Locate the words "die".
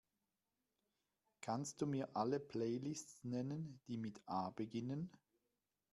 3.85-3.97